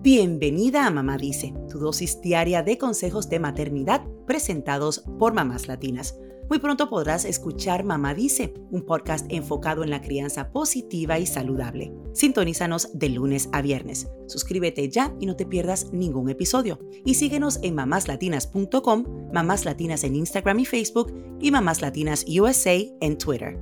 Bienvenida 0.00 0.86
a 0.86 0.90
Mamá 0.92 1.16
Dice, 1.16 1.52
tu 1.68 1.80
dosis 1.80 2.20
diaria 2.20 2.62
de 2.62 2.78
consejos 2.78 3.28
de 3.28 3.40
maternidad 3.40 4.06
presentados 4.28 5.02
por 5.18 5.34
mamás 5.34 5.66
latinas. 5.66 6.16
Muy 6.48 6.60
pronto 6.60 6.88
podrás 6.88 7.24
escuchar 7.24 7.82
Mamá 7.82 8.14
Dice, 8.14 8.54
un 8.70 8.86
podcast 8.86 9.26
enfocado 9.28 9.82
en 9.82 9.90
la 9.90 10.00
crianza 10.00 10.52
positiva 10.52 11.18
y 11.18 11.26
saludable. 11.26 11.92
Sintonízanos 12.12 12.96
de 12.96 13.08
lunes 13.08 13.48
a 13.52 13.60
viernes. 13.60 14.08
Suscríbete 14.28 14.88
ya 14.88 15.12
y 15.18 15.26
no 15.26 15.34
te 15.34 15.46
pierdas 15.46 15.92
ningún 15.92 16.30
episodio. 16.30 16.78
Y 17.04 17.14
síguenos 17.14 17.58
en 17.64 17.74
mamáslatinas.com, 17.74 19.32
Mamás 19.32 19.64
Latinas 19.64 20.04
en 20.04 20.14
Instagram 20.14 20.60
y 20.60 20.64
Facebook 20.64 21.12
y 21.40 21.50
Mamás 21.50 21.82
Latinas 21.82 22.24
USA 22.28 22.76
en 23.00 23.18
Twitter. 23.18 23.58